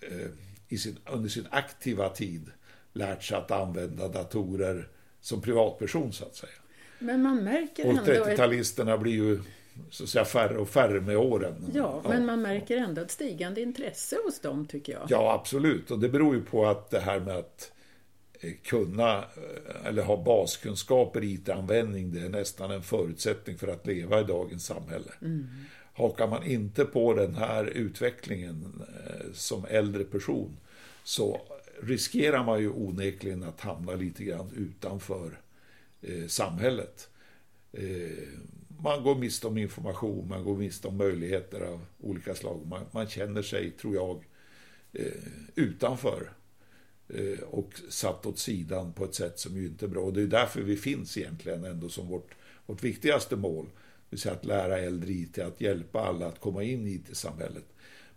eh, 0.00 0.28
i 0.68 0.78
sin, 0.78 0.98
under 1.06 1.28
sin 1.28 1.46
aktiva 1.50 2.08
tid 2.08 2.50
lärt 2.92 3.24
sig 3.24 3.36
att 3.36 3.50
använda 3.50 4.08
datorer 4.08 4.88
som 5.20 5.40
privatperson 5.40 6.12
så 6.12 6.24
att 6.24 6.36
säga. 6.36 6.52
Men 6.98 7.22
man 7.22 7.44
märker 7.44 7.86
Och 7.86 7.90
ändå... 7.90 8.12
Ett, 8.12 8.38
30-talisterna 8.38 8.98
blir 8.98 9.12
ju 9.12 9.40
så 9.90 10.04
att 10.04 10.10
säga 10.10 10.24
färre 10.24 10.58
och 10.58 10.68
färre 10.68 11.00
med 11.00 11.16
åren. 11.16 11.70
ja, 11.74 12.02
men 12.08 12.26
man 12.26 12.42
märker 12.42 12.76
ändå 12.76 13.02
ett 13.02 13.10
stigande 13.10 13.60
intresse 13.60 14.16
hos 14.24 14.40
dem 14.40 14.66
tycker 14.66 14.92
jag. 14.92 15.02
Ja, 15.08 15.32
absolut. 15.32 15.90
Och 15.90 15.98
det 15.98 16.08
beror 16.08 16.34
ju 16.34 16.42
på 16.42 16.66
att 16.66 16.90
det 16.90 17.00
här 17.00 17.20
med 17.20 17.36
att 17.36 17.72
eh, 18.40 18.52
kunna 18.64 19.18
eh, 19.18 19.86
eller 19.86 20.02
ha 20.02 20.16
baskunskaper 20.16 21.24
i 21.24 21.32
IT-användning, 21.32 22.12
det 22.12 22.20
är 22.20 22.28
nästan 22.28 22.70
en 22.70 22.82
förutsättning 22.82 23.58
för 23.58 23.68
att 23.68 23.86
leva 23.86 24.20
i 24.20 24.24
dagens 24.24 24.66
samhälle. 24.66 25.12
hakar 25.92 26.26
man 26.26 26.46
inte 26.46 26.84
på 26.84 27.14
den 27.14 27.34
här 27.34 27.64
utvecklingen 27.64 28.82
eh, 29.06 29.32
som 29.32 29.64
äldre 29.70 30.04
person 30.04 30.56
så 31.04 31.40
riskerar 31.82 32.44
man 32.44 32.60
ju 32.60 32.70
onekligen 32.70 33.42
att 33.42 33.60
hamna 33.60 33.92
lite 33.92 34.24
grann 34.24 34.50
utanför 34.56 35.38
eh, 36.02 36.26
samhället. 36.26 37.08
Eh, 37.72 38.28
man 38.82 39.02
går 39.02 39.14
miste 39.14 39.46
om 39.46 39.58
information, 39.58 40.28
man 40.28 40.44
går 40.44 40.56
miste 40.56 40.88
om 40.88 40.96
möjligheter 40.96 41.60
av 41.60 41.84
olika 42.00 42.34
slag. 42.34 42.66
Man, 42.66 42.84
man 42.90 43.08
känner 43.08 43.42
sig, 43.42 43.70
tror 43.70 43.94
jag, 43.94 44.24
eh, 44.92 45.22
utanför 45.54 46.32
eh, 47.08 47.40
och 47.40 47.80
satt 47.88 48.26
åt 48.26 48.38
sidan 48.38 48.92
på 48.92 49.04
ett 49.04 49.14
sätt 49.14 49.38
som 49.38 49.56
ju 49.56 49.66
inte 49.66 49.86
är 49.86 49.88
bra. 49.88 50.00
Och 50.00 50.12
det 50.12 50.22
är 50.22 50.26
därför 50.26 50.62
vi 50.62 50.76
finns 50.76 51.16
egentligen 51.16 51.64
ändå 51.64 51.88
som 51.88 52.08
vårt, 52.08 52.34
vårt 52.66 52.84
viktigaste 52.84 53.36
mål. 53.36 53.64
Det 53.64 54.10
vill 54.10 54.20
säga 54.20 54.34
att 54.34 54.44
lära 54.44 54.78
äldre 54.78 55.12
IT, 55.12 55.38
att 55.38 55.60
hjälpa 55.60 56.00
alla 56.00 56.26
att 56.26 56.40
komma 56.40 56.62
in 56.62 56.86
i 56.86 56.90
IT-samhället. 56.90 57.64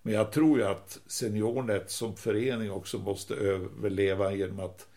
Men 0.01 0.13
jag 0.13 0.31
tror 0.31 0.59
ju 0.59 0.65
att 0.65 0.99
SeniorNet 1.07 1.91
som 1.91 2.15
förening 2.15 2.71
också 2.71 2.97
måste 2.97 3.35
överleva 3.35 4.33
genom 4.33 4.59
att 4.59 4.87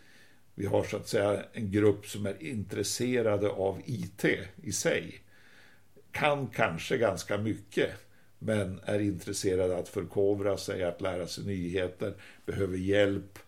vi 0.54 0.66
har 0.66 0.84
så 0.84 0.96
att 0.96 1.08
säga 1.08 1.44
en 1.52 1.70
grupp 1.70 2.06
som 2.06 2.26
är 2.26 2.42
intresserade 2.42 3.48
av 3.48 3.82
IT 3.84 4.24
i 4.62 4.72
sig. 4.72 5.20
Kan 6.12 6.46
kanske 6.46 6.98
ganska 6.98 7.38
mycket, 7.38 7.90
men 8.38 8.80
är 8.84 9.00
intresserade 9.00 9.78
att 9.78 9.88
förkovra 9.88 10.56
sig, 10.56 10.84
att 10.84 11.00
lära 11.00 11.26
sig 11.26 11.44
nyheter, 11.44 12.14
behöver 12.46 12.76
hjälp 12.76 13.38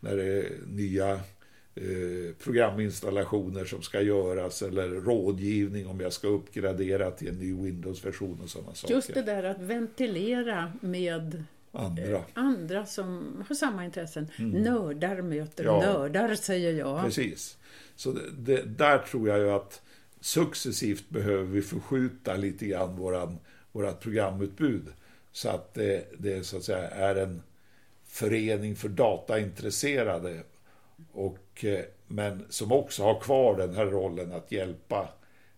när 0.00 0.16
det 0.16 0.24
är 0.24 0.52
nya 0.66 1.12
eh, 1.74 2.34
programinstallationer 2.44 3.64
som 3.64 3.82
ska 3.82 4.00
göras 4.00 4.62
eller 4.62 4.88
rådgivning 4.88 5.86
om 5.86 6.00
jag 6.00 6.12
ska 6.12 6.28
uppgradera 6.28 7.10
till 7.10 7.28
en 7.28 7.38
ny 7.38 7.52
Windows-version 7.52 8.40
och 8.42 8.48
sådana 8.48 8.74
saker. 8.74 8.94
Just 8.94 9.14
det 9.14 9.22
där 9.22 9.42
att 9.42 9.60
ventilera 9.60 10.72
med 10.80 11.44
andra. 11.76 12.22
andra 12.34 12.86
som 12.86 13.36
har 13.48 13.54
samma 13.54 13.84
intressen. 13.84 14.30
Mm. 14.38 14.62
Nördar 14.62 15.22
möter 15.22 15.64
Ja. 15.64 15.80
nördar, 15.80 16.34
säger 16.34 16.72
jag. 16.72 17.04
Precis. 17.04 17.56
Så 17.96 18.12
det, 18.12 18.30
det, 18.38 18.62
där 18.62 18.98
tror 18.98 19.28
jag 19.28 19.38
ju 19.38 19.50
att 19.50 19.82
successivt 20.20 21.08
behöver 21.08 21.44
vi 21.44 21.62
förskjuta 21.62 22.36
lite 22.36 22.66
grann 22.66 22.96
våran, 22.96 23.38
vårat 23.72 24.00
programutbud. 24.00 24.86
Så 25.32 25.48
att 25.48 25.74
det, 25.74 26.04
det 26.18 26.46
så 26.46 26.56
att 26.56 26.64
säga 26.64 26.88
är 26.90 27.16
en 27.16 27.42
förening 28.06 28.76
för 28.76 28.88
dataintresserade. 28.88 30.42
Och, 31.12 31.64
eh, 31.64 31.84
men 32.06 32.44
som 32.48 32.72
också 32.72 33.02
har 33.02 33.20
kvar 33.20 33.56
den 33.56 33.74
här 33.74 33.86
rollen 33.86 34.32
att 34.32 34.52
hjälpa 34.52 35.08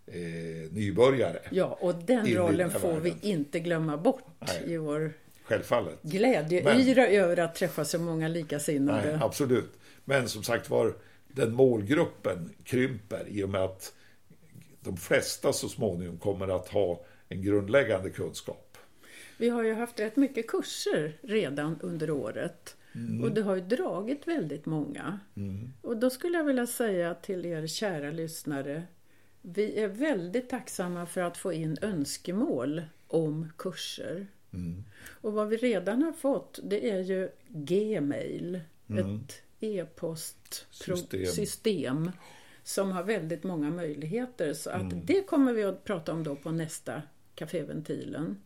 eh, 0.07 0.73
nybörjare. 0.73 1.39
Ja, 1.51 1.79
och 1.81 1.95
den 1.95 2.27
rollen 2.27 2.71
får 2.71 2.93
vi 3.01 3.11
världen. 3.11 3.19
inte 3.23 3.61
glömma 3.61 3.97
bort 3.97 4.25
Nej. 4.41 4.73
i 4.73 4.77
vår 4.77 5.13
Självfallet. 5.49 6.03
glädjeyra 6.03 7.07
över 7.07 7.39
att 7.39 7.55
träffa 7.55 7.85
så 7.85 7.99
många 7.99 8.29
likasinnade. 8.29 9.13
Nej, 9.13 9.19
absolut. 9.23 9.73
Men 10.05 10.29
som 10.29 10.43
sagt 10.43 10.71
var, 10.71 10.95
den 11.29 11.55
målgruppen 11.55 12.51
krymper 12.65 13.25
i 13.29 13.45
och 13.45 13.49
med 13.49 13.61
att 13.61 13.95
de 14.81 14.97
flesta 14.97 15.53
så 15.53 15.69
småningom 15.69 16.19
kommer 16.19 16.57
att 16.57 16.69
ha 16.69 17.05
en 17.29 17.43
grundläggande 17.43 18.11
kunskap. 18.11 18.79
Vi 19.37 19.49
har 19.49 19.63
ju 19.63 19.75
haft 19.75 20.01
rätt 20.01 20.17
mycket 20.17 20.49
kurser 20.49 21.19
redan 21.23 21.79
under 21.81 22.11
året. 22.11 22.77
Mm. 22.95 23.25
Och 23.25 23.33
det 23.33 23.43
har 23.43 23.55
ju 23.55 23.61
dragit 23.61 24.29
väldigt 24.29 24.67
många. 24.67 25.19
Och 25.83 25.97
då 25.97 26.11
skulle 26.11 26.37
jag 26.37 26.45
vilja 26.45 26.67
säga 26.67 27.15
till 27.15 27.47
er 27.47 27.67
kära 27.67 28.11
lyssnare. 28.11 28.83
Vi 29.43 29.81
är 29.81 29.89
väldigt 29.89 30.51
tacksamma 30.51 31.07
för 31.07 31.21
att 31.21 31.37
få 31.37 31.53
in 31.53 31.79
önskemål 31.83 32.83
om 33.07 33.53
kurser. 33.59 34.27
Mm. 34.53 34.85
Och 35.21 35.33
vad 35.33 35.49
vi 35.49 35.57
redan 35.57 36.03
har 36.03 36.13
fått 36.13 36.59
det 36.63 36.91
är 36.91 37.01
ju 37.01 37.29
Gmail. 37.49 38.61
Ett 38.89 39.43
e-postsystem. 39.61 40.97
System. 40.97 41.27
System 41.27 42.11
som 42.63 42.93
har 42.93 43.03
väldigt 43.03 43.45
många 43.45 43.71
möjligheter. 43.71 44.55
Så 44.55 44.71
att 44.71 45.07
det 45.07 45.23
kommer 45.23 45.53
vi 45.53 45.65
att 45.65 45.85
prata 45.85 46.13
om 46.13 46.25
då 46.25 46.37
på 46.37 46.51
nästa 46.51 47.03
Caféventilen. 47.35 48.37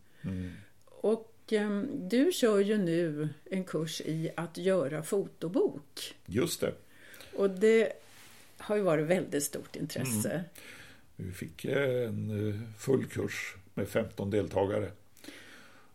Och 0.84 1.32
ehm, 1.48 2.08
du 2.08 2.32
kör 2.32 2.60
ju 2.60 2.78
nu 2.78 3.28
en 3.44 3.64
kurs 3.64 4.00
i 4.00 4.30
att 4.36 4.58
göra 4.58 5.02
fotobok. 5.02 6.14
Just 6.26 6.60
det. 6.60 6.74
Och 7.36 7.50
det 7.50 7.92
har 8.56 8.76
ju 8.76 8.82
varit 8.82 9.06
väldigt 9.06 9.44
stort 9.44 9.76
intresse. 9.76 10.44
Vi 11.16 11.32
fick 11.32 11.64
eh, 11.64 12.08
en 12.08 12.48
eh, 12.48 12.60
full 12.78 13.06
kurs 13.06 13.56
med 13.74 13.88
15 13.88 14.30
deltagare. 14.30 14.90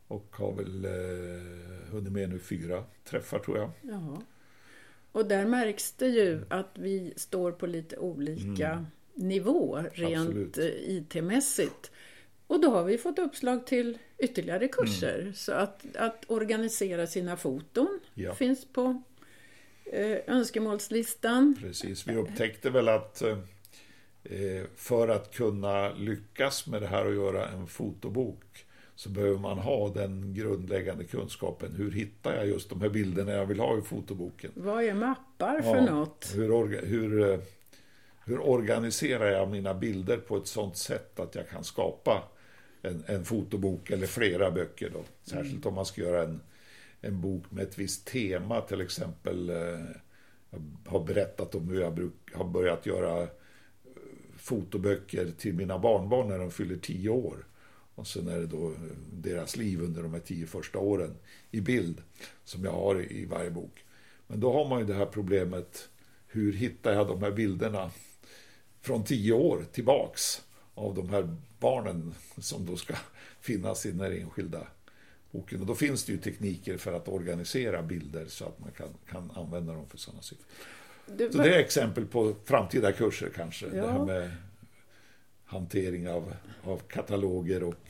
Och 0.07 0.27
har 0.31 0.53
väl 0.53 0.85
eh, 0.85 1.91
hunnit 1.91 2.11
med 2.13 2.29
nu 2.29 2.39
fyra 2.39 2.83
träffar 3.03 3.39
tror 3.39 3.57
jag. 3.57 3.71
Ja. 3.81 4.21
Och 5.11 5.25
där 5.25 5.45
märks 5.45 5.91
det 5.91 6.07
ju 6.07 6.41
att 6.49 6.71
vi 6.73 7.13
står 7.15 7.51
på 7.51 7.67
lite 7.67 7.97
olika 7.97 8.85
nivå 9.13 9.83
rent 9.93 10.57
eh, 10.57 10.65
IT-mässigt. 10.65 11.91
Och 12.47 12.61
då 12.61 12.71
har 12.71 12.83
vi 12.83 12.97
fått 12.97 13.19
uppslag 13.19 13.67
till 13.67 13.97
ytterligare 14.17 14.67
kurser. 14.67 15.31
Så 15.35 15.51
att, 15.51 15.95
att 15.95 16.25
organisera 16.27 17.07
sina 17.07 17.37
foton 17.37 17.99
Ja. 18.13 18.35
finns 18.35 18.65
på 18.65 19.01
eh, 19.85 20.17
önskemålslistan. 20.27 21.55
Precis, 21.61 22.07
vi 22.07 22.15
upptäckte 22.15 22.69
väl 22.69 22.87
att 22.87 23.21
eh, 24.23 24.63
för 24.75 25.07
att 25.07 25.33
kunna 25.35 25.93
lyckas 25.93 26.67
med 26.67 26.81
det 26.81 26.87
här 26.87 27.05
och 27.05 27.13
göra 27.13 27.47
en 27.47 27.67
fotobok 27.67 28.65
så 28.97 29.09
behöver 29.09 29.39
man 29.39 29.57
ha 29.57 29.89
den 29.89 30.33
grundläggande 30.33 31.03
kunskapen. 31.03 31.75
Hur 31.75 31.91
hittar 31.91 32.35
jag 32.35 32.47
just 32.47 32.69
de 32.69 32.81
här 32.81 32.89
bilderna 32.89 33.31
jag 33.31 33.45
vill 33.45 33.59
ha 33.59 33.77
i 33.77 33.81
fotoboken? 33.81 34.51
Vad 34.55 34.83
är 34.83 34.93
mappar 34.93 35.61
för 35.61 35.75
Ja, 35.75 35.85
något? 35.85 36.31
Hur, 36.35 36.51
orga, 36.51 36.81
hur, 36.81 37.31
eh, 37.31 37.39
hur 38.25 38.39
organiserar 38.39 39.25
jag 39.31 39.49
mina 39.51 39.73
bilder 39.73 40.17
på 40.17 40.37
ett 40.37 40.47
sådant 40.47 40.77
sätt 40.77 41.19
att 41.19 41.35
jag 41.35 41.49
kan 41.49 41.63
skapa 41.63 42.23
en, 42.81 43.03
en 43.07 43.25
fotobok 43.25 43.89
eller 43.89 44.07
flera 44.07 44.51
böcker? 44.51 44.89
Då? 44.93 45.03
Särskilt 45.23 45.65
om 45.65 45.73
man 45.73 45.85
ska 45.85 46.01
göra 46.01 46.23
en, 46.23 46.41
en 47.01 47.21
bok 47.21 47.43
med 47.49 47.63
ett 47.63 47.77
visst 47.77 48.07
tema, 48.07 48.61
till 48.61 48.81
exempel. 48.81 49.49
eh, 49.49 49.55
Jag 50.85 50.91
har 50.91 51.03
berättat 51.03 51.55
om 51.55 51.69
hur 51.69 51.81
jag 51.81 51.93
bruk, 51.93 52.13
har 52.33 52.45
börjat 52.45 52.85
göra 52.85 53.21
eh, 53.21 53.29
fotoböcker 54.37 55.31
till 55.37 55.53
mina 55.53 55.79
barnbarn 55.79 56.27
när 56.27 56.39
de 56.39 56.51
fyller 56.51 56.77
tio 56.77 57.09
år. 57.09 57.45
Och 57.97 58.07
sen 58.07 58.27
är 58.27 58.39
det 58.39 58.45
då 58.47 58.67
eh, 58.67 58.75
deras 59.11 59.55
liv 59.55 59.81
under 59.81 60.03
de 60.03 60.13
här 60.13 60.19
tio 60.19 60.47
första 60.47 60.79
åren 60.79 61.15
i 61.51 61.61
bild 61.61 62.01
som 62.43 62.63
jag 62.63 62.71
har 62.71 63.11
i 63.11 63.25
varje 63.25 63.49
bok. 63.49 63.83
Men 64.27 64.39
då 64.39 64.53
har 64.53 64.69
man 64.69 64.79
ju 64.79 64.85
det 64.85 64.93
här 64.93 65.05
problemet, 65.05 65.89
hur 66.27 66.53
hittar 66.53 66.93
jag 66.93 67.07
de 67.07 67.23
här 67.23 67.31
bilderna 67.31 67.91
från 68.81 69.03
tio 69.03 69.33
år 69.33 69.65
tillbaks 69.71 70.41
av 70.73 70.95
de 70.95 71.09
här 71.09 71.35
barnen 71.59 72.13
som 72.37 72.65
då 72.65 72.75
ska 72.75 72.93
finnas 73.41 73.85
i 73.85 73.91
den 73.91 73.99
här 73.99 74.11
enskilda 74.11 74.67
boken. 75.31 75.61
Och 75.61 75.67
då 75.67 75.75
finns 75.75 76.03
det 76.03 76.11
ju 76.11 76.17
tekniker 76.17 76.77
för 76.77 76.93
att 76.93 77.07
organisera 77.07 77.81
bilder 77.81 78.25
så 78.27 78.45
att 78.45 78.59
man 78.59 78.71
kan, 78.71 78.89
kan 79.09 79.31
använda 79.31 79.73
dem 79.73 79.89
för 79.89 79.97
sådana 79.97 80.21
syften. 80.21 80.47
Du, 81.17 81.31
Så 81.31 81.37
det 81.37 81.55
är 81.55 81.59
exempel 81.59 82.05
på 82.05 82.35
framtida 82.45 82.91
kurser 82.91 83.29
kanske. 83.35 83.65
Ja. 83.65 83.85
Det 83.85 83.91
här 83.91 84.05
med 84.05 84.31
hantering 85.47 86.09
av, 86.09 86.33
av 86.63 86.77
kataloger 86.77 87.63
och 87.63 87.89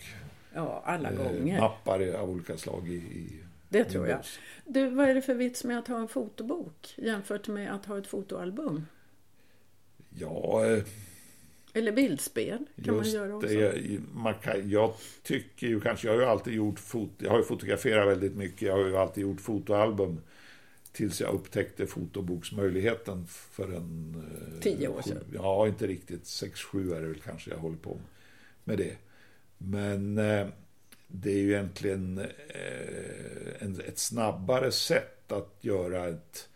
ja, 0.54 0.82
alla 0.86 1.12
eh, 1.12 1.18
gånger. 1.18 1.60
mappar 1.60 2.08
av 2.16 2.30
olika 2.30 2.58
slag 2.58 2.90
i, 2.90 2.94
i 2.96 3.40
Det 3.70 3.84
tror 3.84 4.08
jag. 4.08 4.20
Du, 4.66 4.90
vad 4.90 5.10
är 5.10 5.16
det 5.16 5.22
för 5.22 5.34
vits 5.34 5.64
med 5.64 5.80
att 5.80 5.88
ha 5.88 6.00
en 6.00 6.08
fotobok 6.08 6.94
jämfört 6.98 7.48
med 7.48 7.74
att 7.76 7.86
ha 7.86 7.98
ett 7.98 8.08
fotoalbum? 8.08 8.86
Ja, 10.20 10.66
eh, 10.66 10.84
Eller 11.74 11.92
bildspel 11.92 12.66
kan 12.86 12.96
man 12.96 13.10
göra 13.10 13.36
också. 13.36 13.48
det, 13.50 14.00
man 14.14 14.34
kan, 14.34 14.70
jag 14.70 14.94
tycker 15.24 15.68
ju 15.68 15.80
kanske, 15.82 16.08
jag 16.08 16.14
har 16.14 16.22
ju 16.22 16.28
alltid 16.28 16.54
gjort 16.54 16.80
fot, 16.80 17.10
jag 17.18 17.30
har 17.30 17.38
ju 17.38 17.44
fotograferat 17.44 18.08
väldigt 18.08 18.36
mycket, 18.36 18.62
jag 18.62 18.74
har 18.78 18.86
ju 18.88 18.98
alltid 18.98 19.22
gjort 19.22 19.42
fotoalbum 19.42 20.22
tills 20.98 21.22
jag 21.22 21.34
upptäckte 21.34 21.88
fotoboksmöjligheten 21.88 23.26
för 23.28 23.74
en... 23.74 24.16
eh, 24.56 24.62
Tio 24.62 24.88
år 24.88 25.02
sedan. 25.02 25.24
Ja, 25.34 25.68
inte 25.68 25.88
riktigt. 25.88 26.26
Sex, 26.26 26.62
sju 26.62 26.94
är 26.94 27.02
det 27.02 27.08
väl 27.08 27.20
kanske 27.20 27.52
jag 27.52 27.58
håller 27.58 27.78
på 27.78 28.00
med 28.64 28.78
det. 28.78 28.98
Men 29.58 30.18
eh, 30.18 30.48
det 31.08 31.32
är 31.32 31.38
ju 31.38 31.52
egentligen 31.52 32.18
eh, 32.18 33.80
ett 33.88 34.00
snabbare 34.00 34.72
sätt 34.72 35.32
att 35.32 35.58
göra 35.62 36.08
ett, 36.08 36.50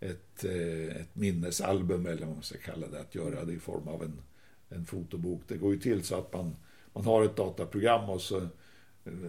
ett, 0.00 0.44
ett 0.44 1.14
minnesalbum, 1.14 2.06
eller 2.06 2.26
vad 2.26 2.34
man 2.34 2.42
ska 2.42 2.58
kalla 2.58 2.88
det, 2.88 3.00
att 3.00 3.14
göra 3.14 3.44
det 3.44 3.52
i 3.52 3.58
form 3.58 3.88
av 3.88 4.02
en, 4.02 4.22
en 4.68 4.84
fotobok. 4.84 5.40
Det 5.48 5.56
går 5.56 5.72
ju 5.72 5.80
till 5.80 6.02
så 6.02 6.18
att 6.18 6.32
man, 6.32 6.56
man 6.92 7.04
har 7.04 7.24
ett 7.24 7.36
dataprogram 7.36 8.10
och 8.10 8.20
så 8.20 8.48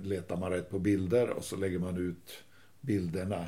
letar 0.04 0.38
man 0.38 0.52
rätt 0.52 0.70
på 0.70 0.80
bilder 0.80 1.30
och 1.30 1.44
så 1.44 1.56
lägger 1.56 1.80
man 1.80 1.98
ut 1.98 2.44
bilderna 2.82 3.48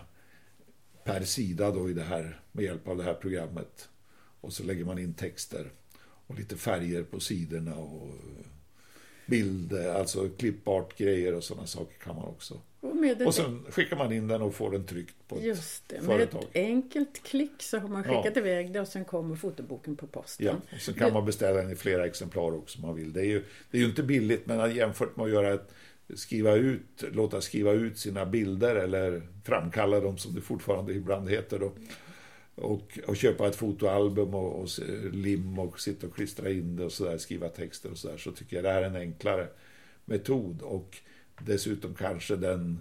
per 1.06 1.24
sida 1.24 1.72
då 1.72 1.90
i 1.90 1.94
det 1.94 2.04
här, 2.04 2.40
med 2.52 2.66
hjälp 2.66 2.88
av 2.88 2.98
det 2.98 3.04
här 3.04 3.14
programmet. 3.14 3.90
Och 4.42 4.54
så 4.54 4.64
lägger 4.64 4.86
man 4.86 5.00
in 5.00 5.14
texter 5.14 5.72
och 6.28 6.36
lite 6.36 6.58
färger 6.58 7.04
på 7.04 7.20
sidorna 7.20 7.76
och 7.76 8.10
bild, 9.26 9.74
alltså 9.74 10.30
klippart-grejer 10.30 11.34
och 11.34 11.44
sådana 11.44 11.68
saker 11.68 11.98
kan 12.04 12.16
man 12.16 12.26
också. 12.26 12.62
Och, 12.80 12.96
med 12.96 13.22
Och 13.22 13.36
sen 13.36 13.66
skickar 13.70 13.98
man 13.98 14.14
in 14.14 14.28
den 14.28 14.42
och 14.42 14.56
får 14.56 14.72
den 14.72 14.86
tryckt 14.86 15.16
på 15.28 15.36
ett 15.38 15.44
just 15.44 15.90
det, 15.90 15.96
med 15.96 16.06
företag. 16.06 16.44
ett 16.44 16.50
enkelt 16.56 17.24
klick 17.24 17.64
så 17.64 17.80
har 17.80 17.88
man 17.88 18.04
Ja. 18.08 18.22
skickat 18.24 18.38
iväg 18.38 18.72
det 18.74 18.82
och 18.82 18.88
sen 18.88 19.06
kommer 19.06 19.36
fotoboken 19.36 19.96
på 19.96 20.08
posten. 20.08 20.46
Ja, 20.46 20.54
och 20.76 20.82
sen 20.82 20.94
kan 20.94 21.14
man 21.14 21.26
beställa 21.26 21.62
den 21.62 21.72
i 21.72 21.76
flera 21.76 22.06
exemplar 22.06 22.56
också 22.56 22.78
om 22.80 22.88
man 22.88 22.96
vill. 22.96 23.14
Det 23.14 23.22
är 23.22 23.26
ju, 23.26 23.44
det 23.72 23.78
är 23.78 23.82
ju 23.82 23.88
inte 23.88 24.04
billigt, 24.04 24.46
men 24.46 24.76
jämfört 24.76 25.16
med 25.16 25.26
att 25.26 25.32
göra 25.32 25.54
ett, 25.54 25.72
skriva 26.16 26.56
ut, 26.56 27.04
låta 27.12 27.42
skriva 27.42 27.72
ut 27.72 27.98
sina 27.98 28.26
bilder 28.26 28.76
eller 28.76 29.22
framkalla 29.44 30.00
dem 30.00 30.18
som 30.18 30.36
det 30.36 30.42
fortfarande 30.42 30.94
ibland 30.94 31.30
heter 31.30 31.60
då. 31.60 31.72
Och, 32.56 33.00
och 33.08 33.16
köpa 33.16 33.48
ett 33.48 33.56
fotoalbum 33.56 34.34
och, 34.36 34.60
och 34.62 34.70
lim 35.12 35.60
och 35.60 35.80
sitta 35.80 36.08
och 36.08 36.16
klistra 36.16 36.50
in 36.50 36.76
det 36.76 36.86
och 36.86 36.92
sådär, 36.92 37.18
skriva 37.18 37.50
texter 37.50 37.92
och 37.92 37.98
sådär, 37.98 38.18
så 38.18 38.32
tycker 38.32 38.56
jag 38.56 38.64
det 38.66 38.72
här 38.72 38.82
är 38.82 38.86
en 38.88 38.96
enklare 38.96 39.48
metod. 40.06 40.62
Och 40.62 40.98
dessutom 41.40 41.94
kanske 41.96 42.36
den 42.36 42.80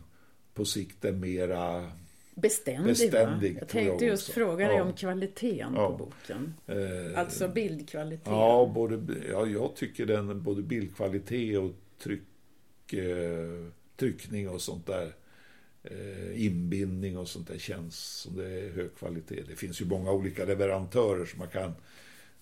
på 0.55 0.65
sikt 0.65 1.05
är 1.05 1.13
mera 1.13 1.91
Beständig, 2.35 2.85
Beständig? 2.87 3.59
Jag 3.61 3.69
tror 3.69 3.83
jag 3.83 3.91
tänkte 3.91 4.07
just 4.07 4.29
fråga 4.31 4.69
dig 4.69 4.77
Ja. 4.77 4.83
om 4.83 4.93
kvaliteten 4.93 5.73
Ja. 5.75 5.91
på 5.91 5.97
boken. 6.05 6.55
eh, 6.67 7.19
Alltså 7.19 7.49
bildkvaliteten. 7.49 8.33
Ja, 8.33 8.73
både, 8.75 9.01
ja, 9.31 9.47
jag 9.47 9.77
tycker 9.77 10.07
den 10.07 10.43
både 10.43 10.63
bildkvalitet 10.63 11.59
och 11.59 11.71
tryck, 12.03 12.23
eh, 12.95 13.69
tryckning 13.97 14.49
och 14.49 14.61
sånt 14.61 14.87
där 14.87 15.13
eh, 15.83 16.45
inbindning 16.47 17.19
och 17.19 17.29
sånt 17.29 17.49
där 17.49 17.59
känns 17.59 17.97
som 17.97 18.37
det 18.37 18.49
är 18.49 18.71
hög 18.73 18.95
kvalitet. 18.99 19.43
Det 19.49 19.57
finns 19.57 19.81
ju 19.81 19.85
många 19.85 20.13
olika 20.13 20.45
leverantörer 20.45 21.25
som 21.25 21.39
man 21.39 21.49
kan 21.49 21.75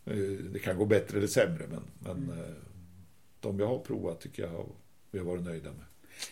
eh, 0.05 0.39
det 0.53 0.59
kan 0.59 0.79
gå 0.79 0.85
bättre 0.87 1.19
eller 1.19 1.27
sämre 1.27 1.65
men, 1.71 1.83
men 1.99 2.39
eh, 2.39 2.55
de 3.41 3.61
jag 3.61 3.67
har 3.67 3.79
provat 3.79 4.21
tycker 4.21 4.43
jag 4.43 4.51
har, 4.51 4.67
vi 5.11 5.19
har 5.19 5.27
varit 5.27 5.45
nöjda 5.45 5.71
med. 5.71 5.85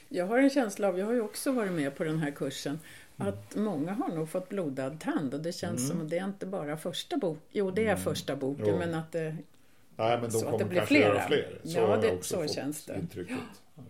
Jag 0.08 0.26
har 0.26 0.38
en 0.38 0.50
känsla 0.50 0.88
av, 0.88 0.98
jag 0.98 1.06
har 1.06 1.12
ju 1.12 1.20
också 1.20 1.52
varit 1.52 1.72
med 1.72 1.96
på 1.96 2.04
den 2.04 2.18
här 2.18 2.30
kursen, 2.30 2.78
Mm. 3.16 3.32
att 3.32 3.56
många 3.56 3.92
har 3.92 4.08
nog 4.08 4.28
fått 4.28 4.48
blodad 4.48 5.00
tand 5.00 5.34
och 5.34 5.40
det 5.40 5.52
känns 5.52 5.88
som 5.88 6.00
att 6.00 6.10
det 6.10 6.18
är 6.18 6.24
inte 6.24 6.46
bara 6.46 6.76
första 6.76 7.16
boken, 7.16 7.42
jo 7.50 7.70
det 7.70 7.86
är 7.86 7.96
första 7.96 8.36
boken 8.36 8.64
Mm. 8.66 8.78
Men 8.78 8.94
att 8.94 9.12
det, 9.12 9.36
Nej, 10.00 10.20
men 10.20 10.30
de 10.30 10.30
Så 10.30 10.38
att 10.38 10.44
kommer 10.44 10.58
det 10.58 10.64
blir 10.64 10.78
kanske 10.78 10.94
flera. 10.94 11.14
göra 11.14 11.26
fler. 11.26 11.60
Så 11.64 11.78
Ja, 11.78 11.86
har 11.86 11.90
jag 11.90 12.02
det- 12.02 12.12
också 12.16 12.34
så 12.36 12.42
fått 12.42 12.52
känns 12.52 12.84
det. 12.84 12.94
intrycket. 12.96 13.36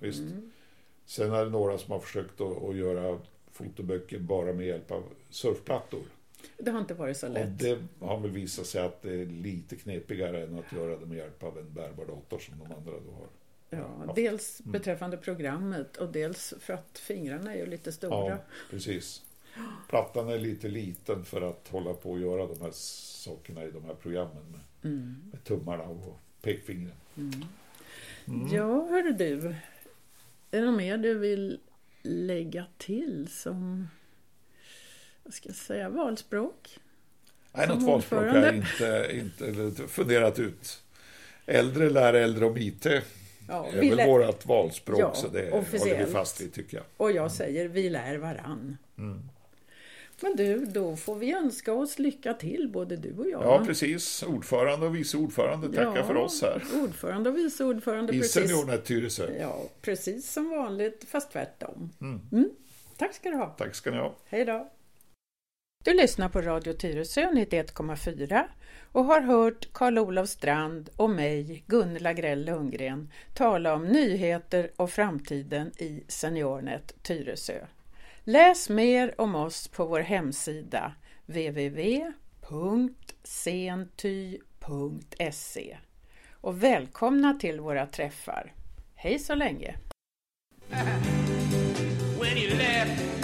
Visst. 0.00 0.20
Mm. 0.20 0.50
Sen 1.06 1.32
är 1.32 1.44
det 1.44 1.50
några 1.50 1.78
som 1.78 1.92
har 1.92 2.00
försökt 2.00 2.40
att, 2.40 2.62
att 2.64 2.76
göra 2.76 3.18
fotoböcker 3.52 4.18
bara 4.18 4.52
med 4.52 4.66
hjälp 4.66 4.90
av 4.90 5.02
surfplattor. 5.30 6.00
det 6.58 6.70
har 6.70 6.80
inte 6.80 6.94
varit 6.94 7.16
så 7.16 7.26
Och 7.26 7.32
lätt. 7.34 7.58
det 7.58 7.78
har 8.00 8.18
väl 8.20 8.30
visat 8.30 8.66
sig 8.66 8.82
att 8.82 9.02
det 9.02 9.12
är 9.14 9.26
lite 9.26 9.76
knepigare 9.76 10.42
än 10.42 10.58
att 10.58 10.72
göra 10.72 10.96
det 10.96 11.06
med 11.06 11.16
hjälp 11.16 11.42
av 11.42 11.58
en 11.58 11.72
bärbar 11.74 12.04
dator 12.06 12.38
som 12.38 12.58
de 12.58 12.64
andra 12.74 12.92
då 12.92 13.12
har. 13.12 13.26
Ja, 14.06 14.12
dels 14.14 14.60
Mm. 14.60 14.72
beträffande 14.72 15.16
programmet 15.16 15.96
och 15.96 16.12
dels 16.12 16.54
för 16.60 16.72
att 16.72 16.98
fingrarna 16.98 17.54
är 17.54 17.58
ju 17.58 17.66
lite 17.66 17.92
stora. 17.92 18.28
Ja, 18.30 18.36
precis. 18.70 19.22
Plattan 19.88 20.28
är 20.28 20.38
lite 20.38 20.68
liten 20.68 21.24
för 21.24 21.42
att 21.42 21.68
hålla 21.68 21.92
på 21.92 22.10
och 22.10 22.20
göra 22.20 22.46
de 22.46 22.60
här 22.60 22.70
sakerna 22.72 23.64
i 23.64 23.70
de 23.70 23.84
här 23.84 23.94
programmen 23.94 24.60
Mm. 24.84 25.22
med 25.32 25.44
tummarna 25.44 25.82
och 25.82 26.18
pekfingret. 26.42 26.94
Mm. 27.16 27.32
Mm. 28.28 28.54
Ja, 28.54 28.86
hörru 28.90 29.12
du. 29.12 29.54
Är 30.50 30.60
det 30.60 30.66
något 30.66 30.76
mer 30.76 30.98
du 30.98 31.14
vill 31.18 31.60
lägga 32.02 32.66
till 32.78 33.28
som, 33.30 33.88
vad 35.24 35.34
ska 35.34 35.48
jag 35.48 35.56
säga, 35.56 35.88
valspråk? 35.88 36.78
Nej, 37.52 37.66
Som 37.66 37.78
något 37.78 37.86
valspråk 37.88 38.20
har 38.20 38.36
jag 38.36 38.56
inte, 38.56 39.08
inte 39.12 39.88
funderat 39.88 40.38
ut. 40.38 40.82
Äldre 41.46 41.90
lär 41.90 42.14
äldre 42.14 42.44
om 42.46 42.56
IT. 42.56 42.86
Ja, 43.48 43.68
Det 43.72 43.78
är 43.78 43.88
väl 43.88 43.96
lär, 43.96 44.06
vårt 44.06 44.46
valspråk, 44.46 45.00
Ja, 45.00 45.14
så 45.14 45.28
det 45.28 45.38
håller 45.38 45.50
vi 45.50 45.58
officiellt. 45.58 46.12
fast 46.12 46.40
vid 46.40 46.52
tycker 46.52 46.76
jag. 46.76 46.86
och 46.96 47.12
jag 47.12 47.32
säger 47.32 47.68
vi 47.68 47.90
lär 47.90 48.16
varann. 48.16 48.76
Mm. 48.98 49.28
Men 50.22 50.36
du, 50.36 50.64
då 50.66 50.96
får 50.96 51.14
vi 51.14 51.32
önska 51.32 51.72
oss 51.72 51.98
lycka 51.98 52.34
till, 52.34 52.68
både 52.72 52.96
du 52.96 53.14
och 53.18 53.28
jag. 53.28 53.42
Ja, 53.42 53.62
precis. 53.66 54.22
Ordförande 54.22 54.86
och 54.86 54.96
vice 54.96 55.16
ordförande 55.16 55.68
tackar 55.68 55.96
Ja, 55.96 56.06
för 56.06 56.16
oss 56.16 56.42
här. 56.42 56.62
Ordförande 56.82 57.30
och 57.30 57.36
vice 57.38 57.64
ordförande, 57.64 58.12
I 58.14 58.22
Seniornet 58.22 58.84
Tyresö. 58.84 59.30
ja, 59.40 59.62
precis 59.82 60.32
som 60.32 60.50
vanligt, 60.50 61.04
fast 61.08 61.32
tvärtom. 61.32 61.90
Mm. 62.00 62.20
Mm. 62.32 62.50
Tack 62.96 63.14
ska 63.14 63.30
du 63.30 63.36
ha. 63.36 63.46
Tack 63.46 63.74
ska 63.74 63.90
ni 63.90 63.96
ha. 63.96 64.14
Hej 64.24 64.44
då! 64.44 64.70
Du 65.84 65.94
lyssnar 65.94 66.28
på 66.28 66.40
Radio 66.40 66.72
Tyresö 66.72 67.20
91,4 67.20 68.44
och 68.92 69.04
har 69.04 69.20
hört 69.20 69.72
Karl-Olof 69.72 70.28
Strand 70.28 70.90
och 70.96 71.10
mig, 71.10 71.64
Gunilla 71.66 72.12
Grell 72.12 72.44
Lundgren, 72.44 73.10
tala 73.34 73.74
om 73.74 73.86
nyheter 73.86 74.70
och 74.76 74.90
framtiden 74.90 75.70
i 75.78 76.04
Seniornet 76.08 76.94
Tyresö. 77.02 77.54
Läs 78.24 78.68
mer 78.68 79.20
om 79.20 79.34
oss 79.34 79.68
på 79.68 79.86
vår 79.86 80.00
hemsida 80.00 80.92
www.senty.se 81.26 82.18
och 86.32 86.62
välkomna 86.62 87.34
till 87.34 87.60
våra 87.60 87.86
träffar. 87.86 88.54
Hej 88.94 89.18
så 89.18 89.34
länge! 89.34 89.76
when 92.20 92.36
you 92.36 92.50
left 92.50 93.19